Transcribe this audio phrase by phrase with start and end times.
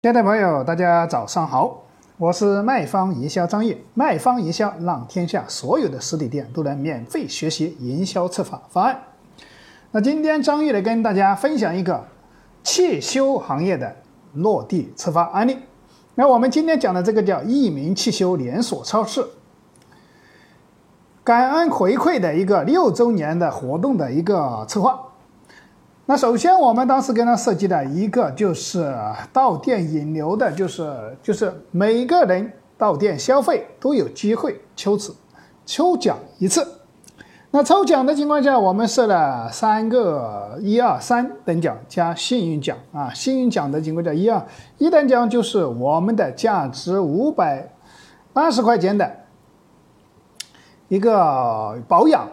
[0.00, 1.82] 亲爱的朋友，大家早上好，
[2.18, 3.76] 我是卖方营销张毅。
[3.94, 9.02] 卖方营销让天下所有的实体店都能免费学习营销策划方案。
[9.90, 12.06] 那今天张毅来跟大家分享一个
[12.62, 13.96] 汽修行业的
[14.34, 15.58] 落地策划案例。
[16.14, 19.26] 那我们今天讲的这个叫益民汽修连锁超市，
[21.24, 25.07] 感恩回馈的一个六周年的活动的一个策划。
[26.10, 28.90] 那首先，我们当时跟他设计的一个就是
[29.30, 30.90] 到店引流的，就是
[31.22, 35.14] 就是每个人到店消费都有机会抽次
[35.66, 36.66] 抽奖一次。
[37.50, 43.12] 那抽奖的情况下，我们设了三个一二三等奖加幸运奖啊。
[43.12, 44.42] 幸运奖的情况下，一二
[44.78, 47.70] 一等奖就是我们的价值五百
[48.32, 49.14] 八十块钱的
[50.88, 52.26] 一个保养。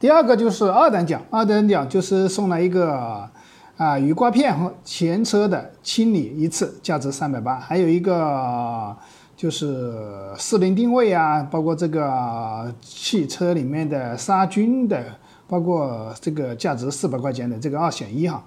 [0.00, 3.28] 第二个就是二等奖，二等奖就是送了一个
[3.76, 8.96] 啊雨刮片和前车的清理一次，价值三百八，还有一个
[9.36, 9.94] 就是
[10.38, 15.04] 四轮定位啊，包括这个汽车里面的杀菌的，
[15.46, 18.42] 包括这个价值四百块钱的这个二选一哈。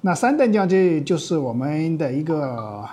[0.00, 2.84] 那三等奖这就是我们的一个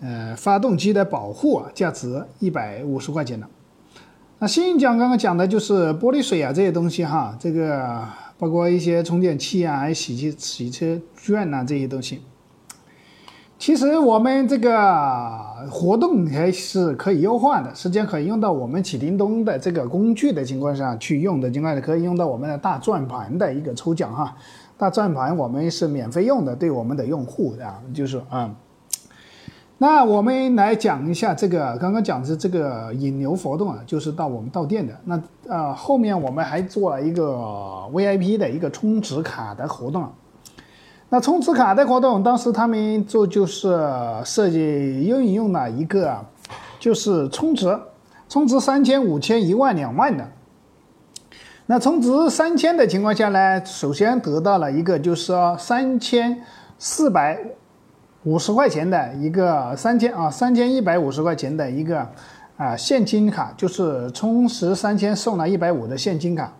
[0.00, 3.44] 呃发动机的保护啊，价值一百五十块钱的。
[4.40, 8.06] 那幸运奖刚刚讲的就是玻璃水啊这些东西哈，这个
[8.38, 12.22] 包括一些充电器啊，还有洗洗车券呐这些东西。
[13.58, 15.28] 其实我们这个
[15.68, 24.36] 活动还是可以优化的，时间可以用到我们启叮咚的这个工具的情况下去用的情况下，可以用到我们的大转盘的一个抽奖哈。
[24.76, 28.54] 大转盘我们是免费用的，对我们的用户啊，就是啊。
[29.80, 34.92] 那我们来讲一下这个刚刚讲的这个引流活动啊，就是到我们到店的。
[35.04, 37.22] 那呃后面我们还做了一个
[37.92, 40.08] VIP 的一个充值卡的活动。
[41.10, 43.78] 那充值卡的活动，当时他们做就是
[44.24, 46.26] 设计运用了一个，
[46.80, 47.78] 就是充值，
[48.28, 50.26] 充值三千、五千、一万、两万的。
[51.66, 56.42] 那充值三千的情况下呢，首先得到了一个就是说三千
[56.80, 57.38] 四百。
[58.24, 62.06] 五十块钱的一个三千啊，三千一百五十块钱的一个
[62.56, 66.52] 啊现金卡，就是充值三千送了一百五的现金卡，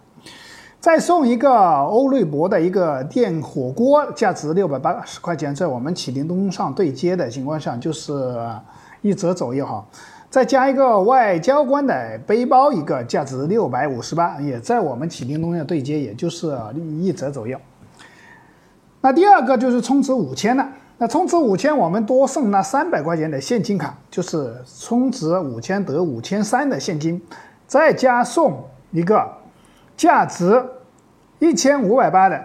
[0.79, 8.39] 再送一个欧瑞博的一个电火锅，价值六百八十块钱，在我们启灵东上对接的情况下，就是
[9.03, 9.85] 一折左右哈，
[10.31, 16.57] 再加一个外交官的背包，一个价值六百五十八，也在我们启灵东上对接，也就是
[17.01, 17.59] 一折左右。
[19.01, 20.69] 那第二个就是充值五千了。
[21.01, 27.23] 那充值五千，我们多送那三百块钱的现金卡，就是充值五千得五千三的现金，
[27.69, 29.39] 再加送一个
[29.97, 30.61] 价值
[31.39, 32.45] 一千五百八的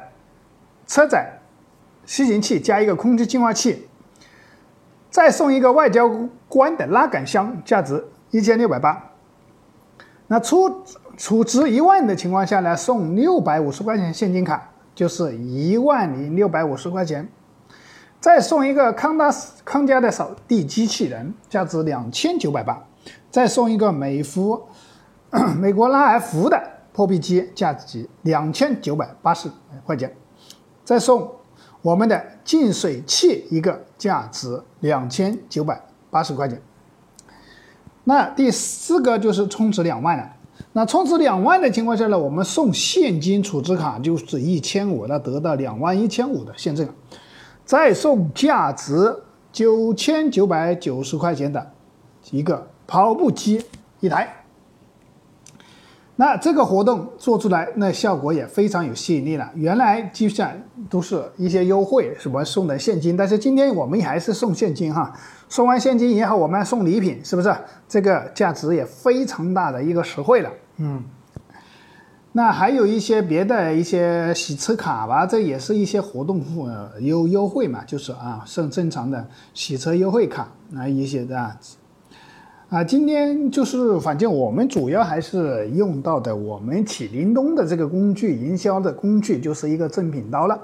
[0.85, 1.39] 车载
[2.05, 3.87] 吸尘器加一个空气净化器，
[5.09, 6.07] 再送一个外交
[6.47, 9.09] 官的拉杆箱，价值一千六百八。
[10.27, 10.83] 那出
[11.17, 17.27] 储值一万的情况下呢，送六百五十块钱现金卡，就是一万零六百五十块钱。
[18.23, 19.29] 再送一个康达
[19.65, 22.73] 康佳的扫地机器人，价值两千九百八；
[23.29, 24.63] 再送一个美孚
[25.59, 26.57] 美国拉尔福的
[26.93, 29.51] 破壁机，价值两千九百八十
[29.85, 30.09] 块钱；
[30.85, 31.29] 再送
[31.81, 36.61] 我们的净水器一个，价值两千九百八十块钱。
[38.05, 40.31] 那第四个就是充值两万了。
[40.71, 46.87] 那充值两万的情况下呢，我们送现金储值卡就是一千五，那得到两万一千五的现金。
[47.65, 51.71] 再送价值九千九百九十块钱的
[52.31, 53.63] 一个跑步机
[53.99, 54.43] 一台，
[56.15, 59.49] 那这个活动做出来，那效果也非常有吸引力了。
[59.55, 60.51] 原来基本上
[60.89, 65.11] 都是一些优惠，什么送的现金，但是今天我们还是送现金哈。
[65.47, 67.55] 送完现金以后，我们送礼品，是不是？
[67.87, 71.03] 这个价值也非常大的一个实惠了，嗯。
[72.35, 76.41] 那还有一些别的一些洗车卡吧，这也是一些活动
[76.99, 79.23] 优优惠嘛，就是啊，是正常的
[79.53, 81.39] 洗车优惠卡啊一些的
[82.69, 82.83] 啊。
[82.83, 90.59] 今天就是反正我们主要还是用到的我们启灵东的这个工具营销的工具，就是一个正品刀了。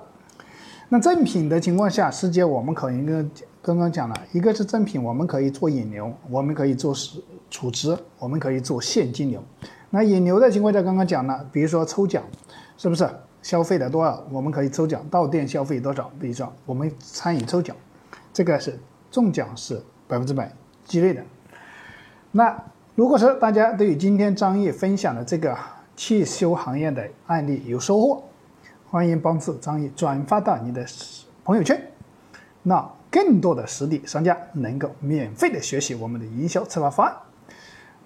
[0.89, 3.29] 那正品的情况下，师姐我们可以跟
[3.61, 7.21] 刚刚讲了一个是正品，我们可以做引流，我们可以做是
[7.51, 9.43] 储值，我们可以做现金流。
[9.91, 12.23] 那引流的情况下，刚刚讲了，比如说抽奖，
[12.77, 13.09] 是不是
[13.41, 17.75] 消费的多少，我们可以抽奖到店消费多少，比如说我们参与抽奖，
[18.31, 20.51] 这个是中奖是百分之百
[20.85, 21.23] 激励的。
[22.31, 22.55] 那
[22.93, 25.57] 如果说大家对于今天张毅分享的这个
[25.95, 28.23] 汽修行业的案例有收获，
[28.89, 30.85] 欢迎帮助张毅转发到你的
[31.43, 31.81] 朋友圈。
[32.61, 37.15] 那更多的实体商家能够免费的学习我们的营销策划方案。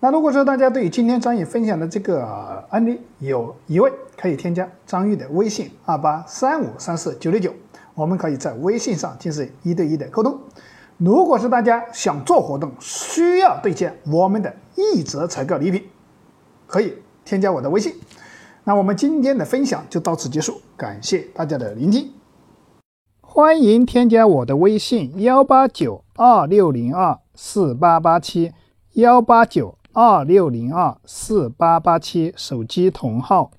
[0.04, 2.26] 那如果说大家对今天张宇分享的这个
[2.70, 7.54] 案例有疑问，可以添加张玉的微信二八三五三四九六九，
[7.96, 10.38] 我们可以在微信上进行一对一的沟通。
[10.98, 15.82] 如果是大家想做活动，需要对接我们的一折采购礼品，
[16.68, 17.96] 可以添加我的微信。
[18.66, 22.12] 那我们今天的分享就到此结束，感谢大家的聆听。
[23.22, 28.52] 欢迎添加我的微信幺八九二六零二四八八七
[28.96, 33.51] 幺八九二六零二四八八七，手机同号。